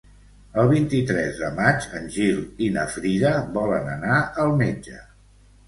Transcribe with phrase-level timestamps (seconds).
[0.61, 5.01] El vint-i-tres de maig en Gil i na Frida volen anar al metge.